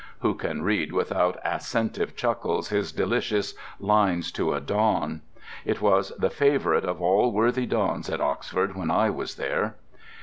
(Who 0.21 0.33
can 0.33 0.63
read 0.63 0.93
without 0.93 1.37
assentive 1.43 2.15
chuckles 2.15 2.69
his 2.69 2.91
delicious 2.91 3.53
"Lines 3.79 4.31
to 4.31 4.55
a 4.55 4.59
Don!" 4.59 5.21
It 5.63 5.79
was 5.79 6.09
the 6.17 6.31
favourite 6.31 6.85
of 6.85 6.99
all 7.03 7.31
worthy 7.31 7.67
dons 7.67 8.09
at 8.09 8.19
Oxford 8.19 8.75
when 8.75 8.89
I 8.89 9.11
was 9.11 9.35
there.) 9.35 9.75